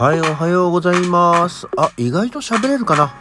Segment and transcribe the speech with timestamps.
[0.00, 1.68] はい、おはようございます。
[1.76, 3.12] あ、意外と喋れるかな？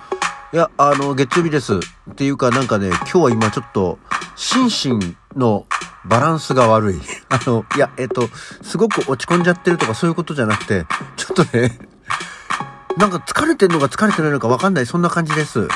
[0.54, 1.74] いや、あの、月曜日です。
[1.76, 4.00] っていうか、なんかね、今日は今ちょっと、
[4.38, 5.66] 心身の
[6.06, 7.02] バランスが悪い。
[7.28, 8.30] あの、いや、えっと、
[8.62, 10.86] すごく落ち込んじゃってるとかそういうことじゃなくて、
[11.18, 11.78] ちょっとね、
[12.96, 15.68] なんか疲れてんのか疲れてないのかわかんない、そんな感じです。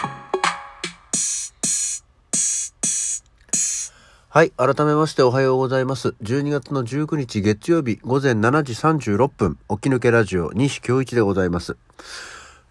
[4.35, 4.49] はい。
[4.57, 6.15] 改めましておはようございます。
[6.23, 11.77] 12月の19日月曜日午前7時36分、起き抜けラジオ西京一でございます。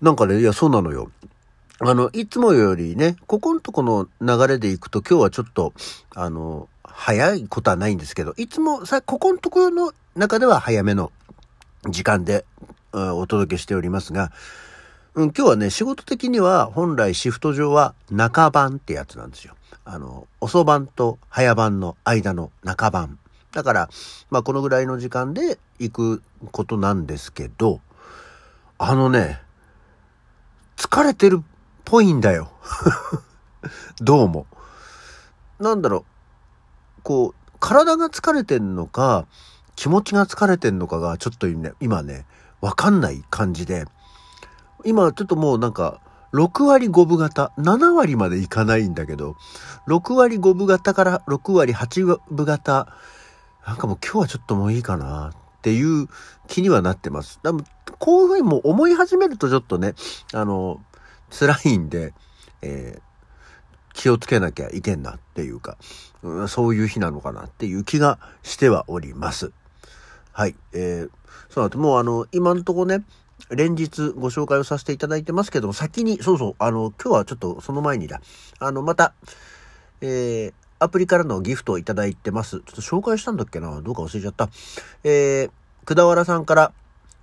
[0.01, 1.13] なんかね、いや、そうなのよ。
[1.79, 5.73] あの、いつもよりね、ここのとこの流れでいくと今日はちょっと、
[6.17, 11.13] あの、早いことはないんですけど、いつもさ、ここのところの中では早めの
[11.89, 12.45] 時間で、
[12.91, 14.33] うん、お届けしておりますが、
[15.15, 19.55] うん、今日はね、仕事的には本来シフト上は中番ってやつなんですよ。
[19.85, 23.19] あの、遅番と早番の間の中番。
[23.53, 23.91] だから、
[24.31, 27.81] まあこのぐらいの時間で行くことなんですけど、
[28.79, 29.41] あのね、
[30.77, 31.45] 疲れてるっ
[31.85, 32.51] ぽいんだよ。
[34.01, 34.47] どうも。
[35.59, 39.27] なんだろう、こう、体が疲れてんのか、
[39.77, 41.47] 気持ちが疲れてんのかがちょっと
[41.81, 42.27] 今ね、
[42.61, 43.85] わかんない感じで、
[44.85, 46.01] 今ちょっともうなんか、
[46.33, 49.37] 6割5分型、7割までいかないんだけど、
[49.87, 52.95] 6割5分型から6割8分型、
[53.67, 56.09] なんかもう今日はちょっともういいかなっていう
[56.49, 57.39] 気にはなってます。
[57.43, 57.61] でも
[57.99, 59.95] こういうふうにもう思い始めるとちょっとね、
[60.33, 60.81] あの、
[61.31, 62.15] 辛いんで、
[62.63, 63.03] えー、
[63.95, 65.77] 気をつけなきゃいけんなっていうか、
[66.23, 69.53] うん、そういう日なのかなっていう気がしてはおります。
[70.33, 70.55] はい。
[70.73, 71.11] えー、
[71.51, 73.05] そうだもうあの、今んとこね、
[73.51, 78.21] 連日ご紹介をさせていただいてますけども、先に、そうそう、あの、今日はちょっとその前にだ、
[78.59, 79.15] あの、また、
[80.01, 82.61] えー、アプリからのギフトをいただいてます。
[82.61, 83.81] ちょっと紹介したんだっけな？
[83.83, 84.51] どうか忘れちゃった。
[85.05, 85.51] えー、
[85.85, 86.73] くだわらさんから、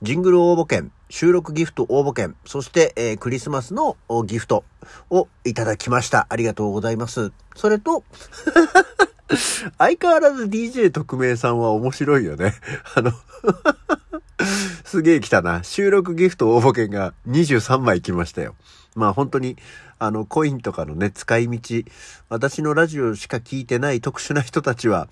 [0.01, 4.63] ジングル応募券、収録ギフト応募券、そして、えー、クリスマスのギフト
[5.09, 6.27] をいただきました。
[6.29, 7.33] ありがとうございます。
[7.55, 8.05] それと、
[9.77, 12.53] 相変わらず DJ 特命さんは面白いよね。
[12.95, 13.11] あの
[14.89, 15.63] すげえ来たな。
[15.63, 18.55] 収録ギフト応募券が23枚来ましたよ。
[18.95, 19.55] まあ本当に、
[19.99, 21.83] あの、コインとかのね、使い道、
[22.27, 25.07] 私のラジオしか聞いてない特殊な人たちは、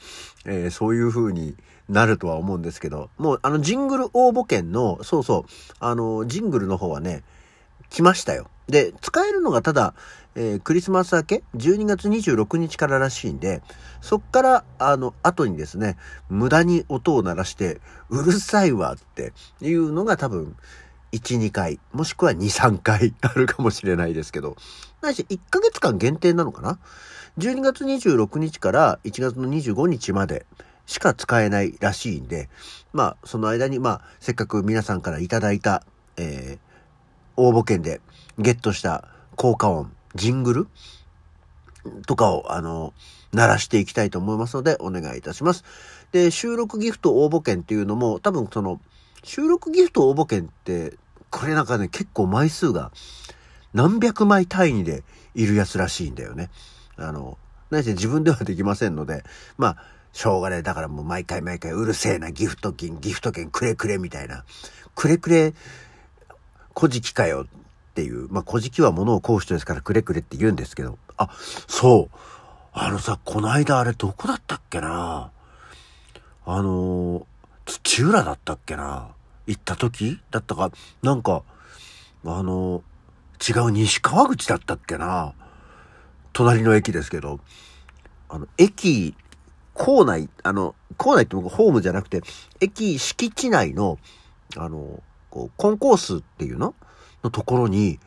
[0.48, 1.56] えー、そういう風に
[1.90, 7.22] なるとは思うんですけど、もうあの、ジングル応募券の、そうそう、あの、ジングルの方はね、
[7.92, 8.50] 来ましたよ。
[8.68, 9.94] で、使えるのがただ、
[10.36, 13.62] えー、クリスマス明け、12月26日かららしいんで、
[14.02, 15.98] そっから、あの、後にですね、
[16.30, 17.80] 無駄に音を鳴らして、
[18.10, 20.56] うるさいわっていうのが多分、
[21.14, 24.58] 1、2回、もしくは2、3回 あるかもしれないですけど、
[25.02, 26.80] ないし1ヶ月間限定なのかな
[27.38, 30.46] ?12 月26日から1月の25日まで
[30.86, 32.50] しか使えないらしいんで、
[32.94, 35.84] まあ、その間に、まあ、せっかく皆さんからいただいた、
[36.18, 36.67] えー、
[37.38, 38.02] 応募券で
[38.38, 40.68] ゲットした効果音、ジングル？
[42.06, 42.94] とかを、あの、
[43.32, 45.64] 鳴らしていきたいと思いますので、お願いいたします。
[46.12, 48.82] で、収録ギフト応募券っていうのも、多分その、
[49.24, 50.98] 収録ギフト応募券って、
[51.30, 52.92] これなんかね、結構枚数が
[53.74, 55.04] 何百枚単位で
[55.34, 56.50] いるやつらしいんだよね。
[56.98, 57.38] あの、
[57.70, 59.24] 何せ自分ではできませんので、
[59.58, 59.78] まあ、
[60.12, 60.64] しょうがない。
[60.64, 64.44] だからもう毎回毎回うるせえな、ギフト金、ギフト券くれくれみたいな。
[64.96, 65.54] くれくれ、
[66.78, 71.30] 古事記かよっていう、まあ、古事記は物をこう人ですからくれくれって言うんですけど、あ、
[71.68, 72.18] そう。
[72.72, 75.32] あのさ、この間あれどこだったっけな？
[76.46, 77.26] あの、
[77.66, 79.10] 土浦だったっけな？
[79.48, 80.72] 行った時だったか、
[81.02, 81.42] なんか、
[82.24, 82.84] あの、
[83.48, 85.34] 違う西川口だったっけな？
[86.34, 87.40] 隣の駅ですけど、
[88.30, 89.16] あの、駅、
[89.74, 92.22] 構内、あの、構内って僕ホームじゃなくて、
[92.62, 93.98] 駅敷地内の、
[94.56, 95.02] あの、
[95.38, 96.74] こう、コンコースっていうの？
[97.24, 98.00] のところに、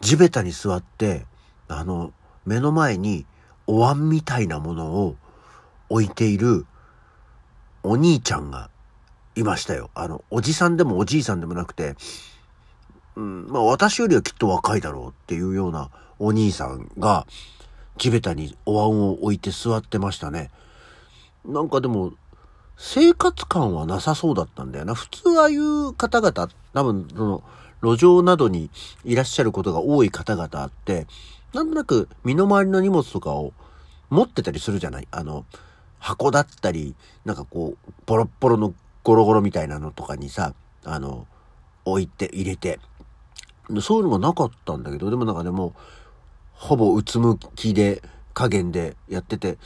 [0.00, 1.26] 地べたに座って、
[1.66, 2.12] あの、
[2.46, 3.26] 目の前に
[3.66, 5.16] お椀みたいなものを
[5.88, 6.66] 置いている
[7.82, 8.70] お兄ちゃんが
[9.34, 9.90] いましたよ。
[9.94, 11.96] あの、おじさんでもおじいさんでもなくて、
[13.16, 17.26] うん、まあ私よりはきっと若いだろうっていうようなお兄さんが
[17.98, 20.50] 地べたにお椀を置いて座ってましたね。
[21.44, 22.12] なんかでも、
[22.84, 24.94] 生活感はなさそうだったんだよな。
[24.94, 27.44] 普通ああいう方々、多分その、
[27.80, 28.70] 路上などに
[29.04, 31.06] いらっしゃることが多い方々って、
[31.54, 33.52] なんとなく身の回りの荷物とかを
[34.10, 35.06] 持ってたりするじゃない？
[35.12, 35.46] あの、
[36.00, 38.74] 箱だったり、なんかこう、ポロッポロの
[39.04, 40.52] ゴロゴロみたいなのとかにさ、
[40.84, 41.28] あの、
[41.84, 42.80] 置いて、入れて。
[43.80, 45.72] そういうのもなかったんだけど、でもなんかでも、
[46.52, 48.02] ほぼうつむきで、
[48.34, 49.58] 加減でやってて、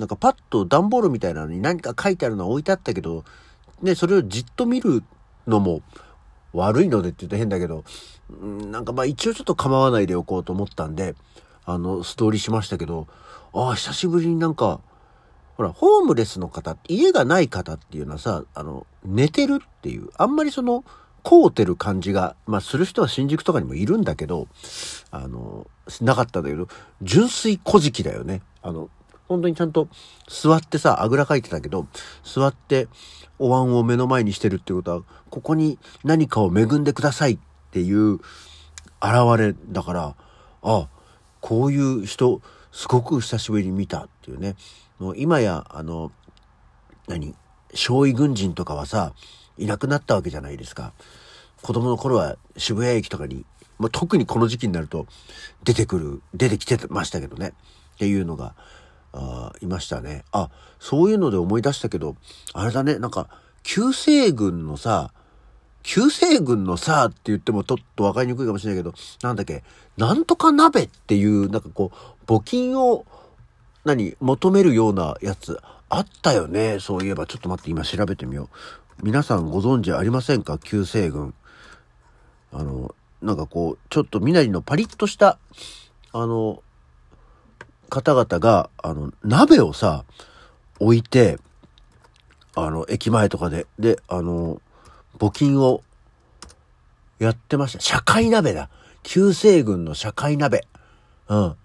[0.00, 3.24] なんかパッと段ボールみたいなのに何か書いてあるのは置いてあったけど、
[3.82, 5.04] ね、それをじっと見る
[5.46, 5.82] のも、
[6.52, 7.84] 悪いのでって言うと変だけど、
[8.44, 11.14] んなんかまあ一応ちょっと構わないでおこうと思ったんで、
[11.64, 13.06] あの、ストーリーしましたけど、
[13.52, 14.80] ああ、久しぶりになんか、
[15.56, 20.84] ほら、ホームレスの方、家がない方っていうのはさ、あの、寝てるっていう、あんまりその、
[21.22, 24.48] こうてる感じが、まあ、する人は新宿とかにもいるんだけど、
[25.10, 25.66] あの、
[26.00, 26.68] なかったんだけど、
[27.02, 28.40] 純粋古事記だよね。
[28.62, 28.88] あの、
[29.30, 29.88] 本当にちゃんと
[30.26, 31.86] 座ってさ、あぐらかいてたけど、
[32.24, 32.88] 座って
[33.38, 37.38] お椀を目の前にしてるってことは、ここに何かを恵んでくださいっ
[37.70, 38.22] ていう現
[39.38, 40.16] れだから、
[40.62, 40.88] あ、
[41.40, 42.42] こういう人、
[42.72, 44.56] すごく久しぶりに見たっていうね。
[44.98, 46.10] もう今や、あの、
[47.06, 47.36] 何
[47.72, 49.12] 少尉軍人とかはさ、
[49.58, 50.92] いなくなったわけじゃないですか。
[51.62, 53.44] 子供の頃は渋谷駅とかに、
[53.78, 55.06] まあ、特にこの時期になると
[55.62, 57.52] 出てくる、出てきてましたけどね。
[57.94, 58.54] っていうのが、
[59.12, 60.24] あいましたね。
[60.32, 62.16] あ、そういうので思い出したけど、
[62.52, 63.28] あれだね、なんか、
[63.62, 65.12] 旧西軍のさ、
[65.82, 69.64] 旧西軍のさって言ってもちょっとわかりにくいかもしれないけど、なんだっけ、
[69.96, 73.04] なんとか鍋っていう、なんかこう、募金を、
[73.84, 75.58] 何、求めるようなやつ、
[75.88, 76.78] あったよね。
[76.78, 78.48] そういえば、ちょっと待って、今調べてみよ
[79.00, 79.02] う。
[79.02, 80.58] 皆さんご存知ありませんか？
[80.58, 81.34] 旧西軍。
[82.52, 85.38] あの、なんかこう、ちょっと身なりのパリッとした、
[86.12, 86.62] あの、
[87.90, 90.04] 方々が、あの、鍋をさ、
[90.78, 91.38] 置いて、
[92.54, 94.60] あの、駅前とかで、で、あの、
[95.18, 95.82] 募金を
[97.18, 97.80] やってました。
[97.80, 98.70] 社会鍋だ。
[99.02, 100.66] 旧西軍の社会鍋。
[101.28, 101.56] うん。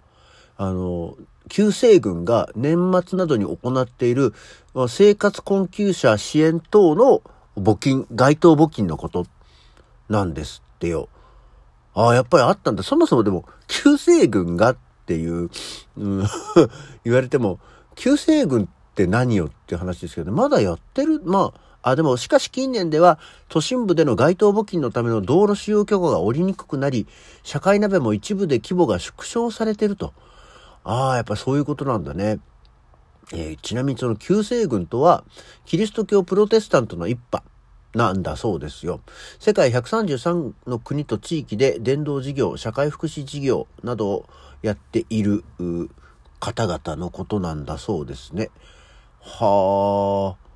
[0.58, 1.16] あの、
[1.48, 4.34] 旧西軍が年末などに行っている
[4.88, 7.22] 生活困窮者支援等の
[7.56, 9.26] 募金、街頭募金のこと
[10.08, 11.08] なんですってよ。
[11.94, 12.82] ああ、やっぱりあったんだ。
[12.82, 14.76] そもそもでも、旧西軍がっ
[15.06, 15.50] ていう、
[15.96, 16.24] うん、
[17.04, 17.58] 言われても、
[17.94, 23.18] 旧西軍って何よって話ですけど、まだやってる、まあ、あ、でも、しかし近年では、
[23.48, 27.06] 都心部での街頭募金のための道路使用許可が下りにくくなり、
[27.44, 30.12] 社会鍋も一部で規模が縮小されてると。
[30.82, 32.40] ああ、やっぱそういうことなんだね。
[33.32, 35.22] えー、ちなみにその旧西軍とは、
[35.64, 37.44] キリスト教プロテスタントの一派。
[37.96, 39.00] なんだそうですよ。
[39.38, 44.28] 世界133の国と地域で伝道事業、社会福祉事業などを
[44.60, 45.44] やっている
[46.38, 48.50] 方々のことなんだそうですね。
[49.22, 50.46] はあ。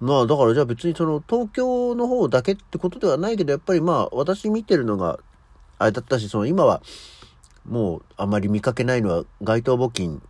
[0.00, 5.20] まあだからじゃあ別にその東京の方だけってことではないけど、やっぱりまあ私見てるのが
[5.78, 6.82] あれだったし、その今は
[7.64, 10.20] もうあまり見かけないのは街頭募金。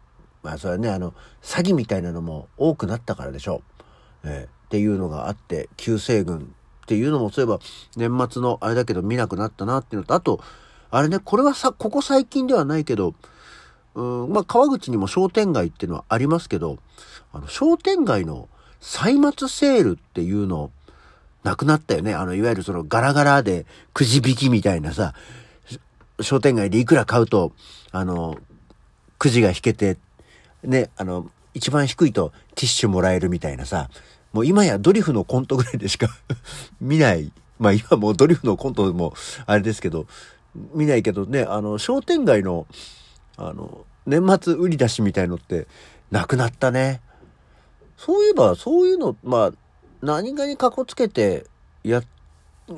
[0.42, 3.62] まあそれはね、あの、詐欺みたいなのも多くなったからでしょ
[4.24, 4.28] う。
[4.28, 7.58] えーっていうのがあって、旧西軍っていうのもそういえば
[7.96, 10.40] 年末のあれだけど見なくなったなっていうのと、あと、
[10.92, 13.14] あれね、これはさ、ここ最近ではないけど、
[13.96, 16.78] うん、まあ、川口にも商店街っていうのはありますけど、
[17.32, 20.70] あの、商店街の歳末セールっていうの、
[21.42, 22.14] なくなったよね。
[22.14, 25.14] あの、いわゆるそのガラガラでくじ引きみたいなさ、
[26.20, 27.52] 商店街でいくら買うと、
[27.90, 28.36] あの、
[29.18, 29.96] くじが引けて、
[30.62, 33.90] ね、あの、一番低いとティッシュもらえるみたいなさ、
[34.32, 36.08] もう今やドリフのコントぐらいでしか
[36.80, 37.32] 見ない。
[37.58, 39.12] まあ今もうドリフのコントも
[39.46, 40.06] あれですけど、
[40.74, 42.66] 見ないけどね、あの、商店街の、
[43.36, 45.66] あの、年末売り出しみたいのって
[46.10, 47.00] なくなったね。
[47.96, 49.52] そういえば、そういうの、まあ、
[50.02, 51.46] 何かにかこつけて、
[51.82, 52.02] や、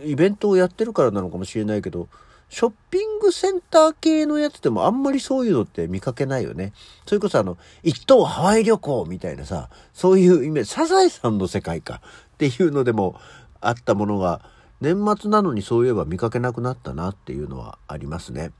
[0.04, 2.08] イベントをやってるからなのかもしれないけど、
[2.52, 6.74] ショッピングセンター系のやつでもあんまりそういうのって見かけないよね。
[7.06, 12.02] それこそあの、一等ハワイ旅行みたいなさ、そういうイメージ、サザエさんの世界か
[12.34, 13.18] っていうのでも
[13.62, 14.42] あったものが、
[14.82, 18.52] 年末なのにそういえば見かけなくなったなっていうのはありますね。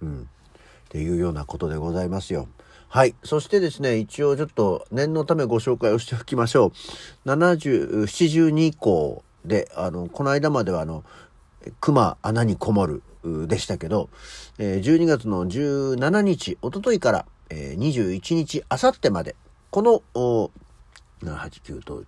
[0.00, 0.22] うん。
[0.22, 2.46] っていうようなことでございますよ。
[2.86, 3.16] はい。
[3.24, 6.66] そしてですね、一応ちょっと念のためご紹介をしておきましょ
[7.26, 7.28] う。
[7.28, 11.02] 70、72以降で、あの、この間まではあの、
[11.80, 14.08] 熊穴にこもるでしたけど、
[14.58, 19.36] 12月の17日、おとといから21日、あさってまで、
[19.70, 20.50] この、7、
[21.36, 22.04] 8、9、10、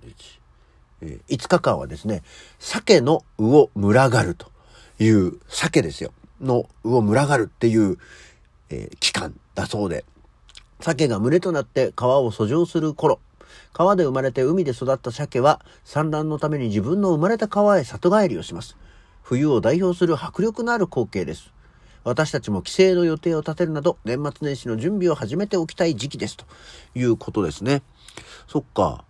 [1.03, 2.23] 11、5日間はですね、
[2.59, 4.51] 鮭の魚群がると
[4.99, 6.13] いう鮭ですよ。
[6.41, 7.99] の魚群がるっていう、
[9.01, 10.05] 期間だそうで、
[10.81, 13.21] 鮭が群れとなって川を遡上する頃、
[13.75, 18.77] 川で生まれて海で育った鮭は産卵のために自分の生まれた川へ里帰りをします。
[19.23, 21.53] 冬を代表する迫力のある光景です。
[22.05, 26.37] 私たちも帰省の予定を立てるなど、年末年始の準備を始めておきたい時期です。
[26.37, 26.45] と
[26.95, 27.83] いうことですね。
[28.49, 29.05] そっか。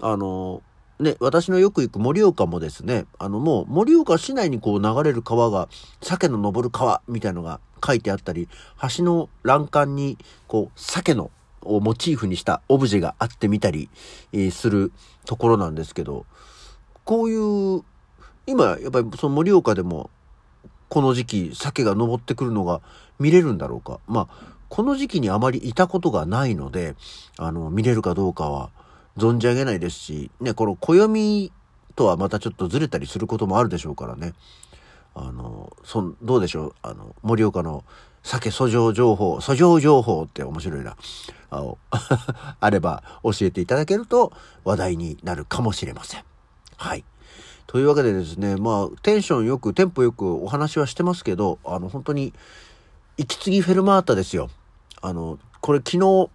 [0.00, 0.62] あの、
[0.98, 5.68] ね、私のよく行く盛岡もですね、あのもう盛岡市内にこう流れる川が、
[6.00, 8.48] 鮭の登る川みたいのが書いてあったり、
[8.96, 11.30] 橋の欄干にこう、鮭の
[11.62, 13.88] をモチーフにしたオブジェがあってみたり、
[14.50, 14.92] する
[15.26, 16.26] ところなんですけど、
[17.04, 17.84] こういう
[18.46, 20.10] 今、やっぱりその盛岡でも、
[20.88, 22.80] この時期、鮭が登ってくるのが
[23.18, 24.00] 見れるんだろうか。
[24.06, 26.96] まあ、この時期にあまりいたことがないので、
[27.38, 28.70] あの、見れるかどうかは
[29.16, 31.52] 存じ上げないですし、ね、この暦
[31.94, 34.32] とはまたちょっとずれたりすることもあるでしょうからね。
[35.14, 36.74] あの、そ、どうでしょう？
[36.82, 37.84] あの、盛岡の
[38.22, 40.96] 酒訴状情報、訴状情報って面白いな。
[41.50, 41.74] あ
[42.60, 44.32] あれば教えていただけると
[44.64, 46.24] 話題になるかもしれません。
[46.76, 47.04] はい。
[47.66, 52.32] というわけでですね、まあ、テンションよく、テンポよくお話はしてますけど、あの、本当に、
[53.16, 54.50] 息継ぎフェルマータですよ。
[55.00, 56.30] あの、これ昨日、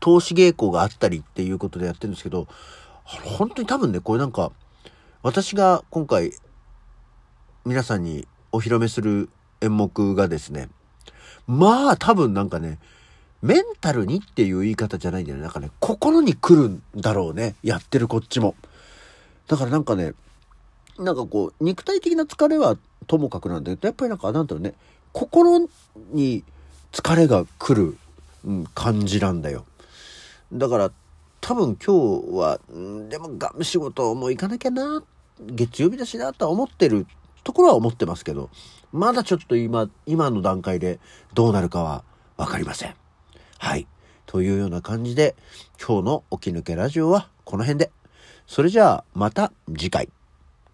[0.00, 2.46] 投資稽古があったりっていうことでやってるんですけど、
[3.04, 4.52] 本当に多分ね、これなんか、
[5.22, 6.32] 私が今回、
[7.64, 9.30] 皆さんにお披露目する
[9.62, 10.68] 演目がですね、
[11.46, 12.78] まあ多分なんかね、
[13.40, 15.42] メンタルにっていう言い方じゃないんだよね。
[15.42, 17.54] なんかね、心に来るんだろうね。
[17.62, 18.54] やってるこっちも。
[19.48, 20.14] だからなんかね、
[20.98, 24.74] なんかこう、肉体的な疲れはともかくなんだけど、やっぱりなんか、なんだろうね、
[25.12, 25.68] 心
[26.12, 26.44] に
[26.92, 27.96] 疲れが来る、
[28.44, 29.64] うん、感じなんだよ。
[30.52, 30.92] だから、
[31.40, 32.60] 多分今日は、
[33.08, 35.02] でもが仕事も行かなきゃな、
[35.40, 37.06] 月曜日だしなとは思ってる
[37.42, 38.50] ところは思ってますけど、
[38.92, 41.00] まだちょっと今、今の段階で
[41.34, 42.04] どうなるかは
[42.36, 42.94] わかりません。
[43.58, 43.86] はい。
[44.26, 45.34] というような感じで、
[45.78, 47.90] 今日の起き抜けラジオはこの辺で。
[48.46, 50.08] それじゃあ、また次回。